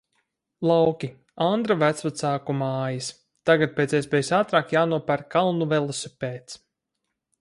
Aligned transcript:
Lauki, 0.67 1.09
Andra 1.47 1.75
vecvecāku 1.83 2.55
mājas. 2.61 3.09
Tagad 3.51 3.75
pēc 3.81 3.93
iespējas 3.99 4.33
ātrāk 4.41 4.75
jānopērk 4.77 5.29
kalnu 5.37 5.69
velosipēds. 5.75 6.59